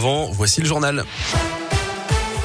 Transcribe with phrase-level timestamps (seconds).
[0.00, 1.04] voici le journal.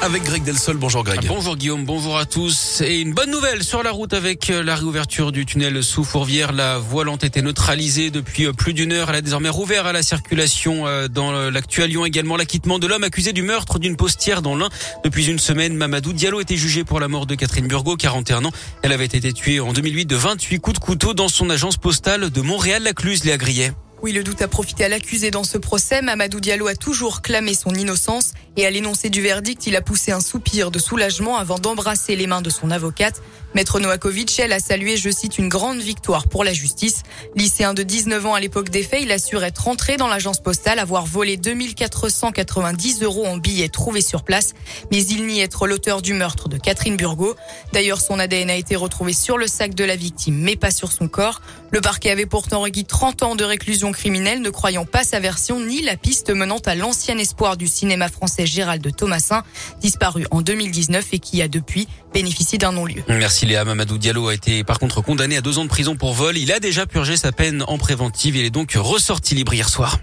[0.00, 0.76] Avec Greg Delsol.
[0.76, 1.26] Bonjour Greg.
[1.26, 2.82] Bonjour Guillaume, bonjour à tous.
[2.82, 6.52] Et une bonne nouvelle sur la route avec euh, la réouverture du tunnel sous Fourvière.
[6.52, 9.10] La voie lente était neutralisée depuis euh, plus d'une heure.
[9.10, 12.04] Elle a désormais rouvert à la circulation euh, dans l'actuel Lyon.
[12.04, 14.68] Également l'acquittement de l'homme accusé du meurtre d'une postière dans l'Ain.
[15.04, 18.52] Depuis une semaine, Mamadou Diallo était jugé pour la mort de Catherine Burgot, 41 ans.
[18.82, 22.30] Elle avait été tuée en 2008 de 28 coups de couteau dans son agence postale
[22.30, 23.72] de Montréal-Lacluse, Léa Grillet.
[24.00, 26.02] Oui, le doute a profité à l'accusé dans ce procès.
[26.02, 30.10] Mamadou Diallo a toujours clamé son innocence et à l'énoncé du verdict, il a poussé
[30.10, 33.22] un soupir de soulagement avant d'embrasser les mains de son avocate.
[33.54, 37.02] Maître Noakovic, elle a salué, je cite, une grande victoire pour la justice.
[37.34, 40.80] Lycéen de 19 ans à l'époque des faits, il assure être rentré dans l'agence postale,
[40.80, 44.54] avoir volé 2490 euros en billets trouvés sur place,
[44.90, 47.36] mais il nie être l'auteur du meurtre de Catherine Burgot.
[47.72, 50.92] D'ailleurs, son ADN a été retrouvé sur le sac de la victime, mais pas sur
[50.92, 51.40] son corps.
[51.70, 55.60] Le parquet avait pourtant requis 30 ans de réclusion criminelle, ne croyant pas sa version
[55.60, 59.42] ni la piste menant à l'ancien espoir du cinéma français Gérald Thomasin,
[59.80, 63.02] disparu en 2019 et qui a depuis bénéficié d'un non-lieu.
[63.08, 63.46] Merci.
[63.46, 66.36] Léa Mamadou Diallo a été par contre condamné à deux ans de prison pour vol.
[66.36, 68.36] Il a déjà purgé sa peine en préventive.
[68.36, 69.98] Il est donc ressorti libre hier soir.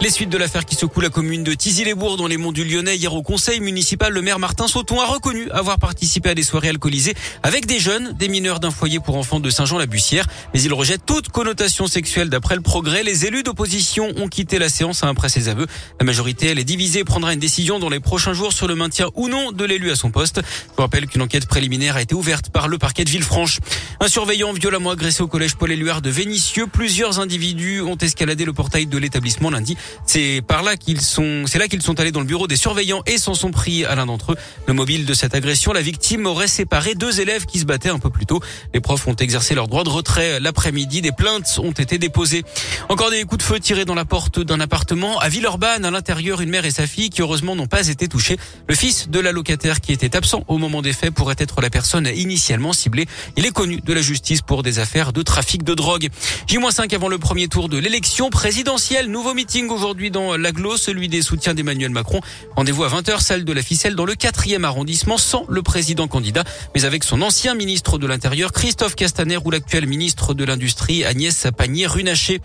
[0.00, 2.96] Les suites de l'affaire qui secoue la commune de Tizy-les-Bourgs dans les monts du Lyonnais.
[2.96, 6.68] Hier au conseil municipal, le maire Martin Sauton a reconnu avoir participé à des soirées
[6.68, 10.26] alcoolisées avec des jeunes, des mineurs d'un foyer pour enfants de Saint-Jean-la-Bussière.
[10.52, 13.02] Mais il rejette toute connotation sexuelle d'après le progrès.
[13.02, 15.66] Les élus d'opposition ont quitté la séance après ses aveux.
[15.98, 18.74] La majorité, elle est divisée et prendra une décision dans les prochains jours sur le
[18.74, 20.42] maintien ou non de l'élu à son poste.
[20.44, 23.60] Je vous rappelle qu'une enquête préliminaire a été ouverte par le parquet de Villefranche.
[24.00, 26.66] Un surveillant violemment agressé au collège Paul-Éluard de Vénissieux.
[26.66, 29.76] Plusieurs individus ont escaladé le portail de l'établissement lundi.
[30.04, 33.02] C'est par là qu'ils sont, c'est là qu'ils sont allés dans le bureau des surveillants
[33.06, 34.36] et s'en sont pris à l'un d'entre eux.
[34.66, 38.00] Le mobile de cette agression, la victime aurait séparé deux élèves qui se battaient un
[38.00, 38.40] peu plus tôt.
[38.74, 41.00] Les profs ont exercé leur droit de retrait l'après-midi.
[41.00, 42.42] Des plaintes ont été déposées.
[42.88, 45.84] Encore des coups de feu tirés dans la porte d'un appartement à Villeurbanne.
[45.84, 48.38] À l'intérieur, une mère et sa fille qui heureusement n'ont pas été touchées.
[48.68, 51.70] Le fils de la locataire qui était absent au moment des faits pourrait être la
[51.70, 53.06] personne initialement ciblée.
[53.36, 56.08] Il est connu de la justice pour des affaires de trafic de drogue.
[56.46, 59.10] J-5 avant le premier tour de l'élection présidentielle.
[59.10, 62.20] Nouveau meeting aujourd'hui dans l'aglo, celui des soutiens d'Emmanuel Macron.
[62.56, 66.44] Rendez-vous à 20h, salle de la ficelle dans le 4e arrondissement sans le président candidat,
[66.74, 71.46] mais avec son ancien ministre de l'Intérieur, Christophe Castaner, ou l'actuel ministre de l'Industrie, Agnès
[71.56, 72.40] Pannier-Runacher.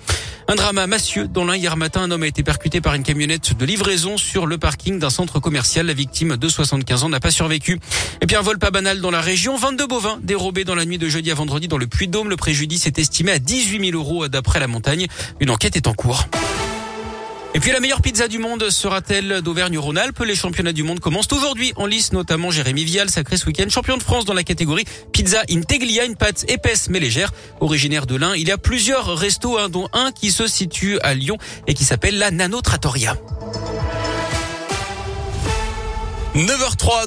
[0.48, 2.02] Un drama massieux dans l'un hier matin.
[2.02, 5.40] Un homme a été percuté par une camionnette de livraison sur le parking d'un centre
[5.40, 5.86] commercial.
[5.86, 7.80] La victime de 75 ans n'a pas survécu.
[8.22, 9.56] Et puis un vol pas banal dans la région.
[9.58, 12.30] 22 bovins dérobés dans la nuit de jeudi vendredi dans le Puy-de-Dôme.
[12.30, 15.08] Le préjudice est estimé à 18 000 euros d'après la montagne.
[15.40, 16.26] Une enquête est en cours.
[17.56, 20.20] Et puis la meilleure pizza du monde sera-t-elle d'Auvergne-Rhône-Alpes?
[20.24, 23.98] Les championnats du monde commencent aujourd'hui en lice, notamment Jérémy Vial, sacré ce week-end, champion
[23.98, 27.32] de France dans la catégorie pizza integlia, une pâte épaisse mais légère.
[27.60, 31.16] Originaire de l'Ain, il y a plusieurs restos, hein, dont un qui se situe à
[31.16, 33.18] Lyon et qui s'appelle la Nano Trattoria.
[36.36, 36.98] 9h03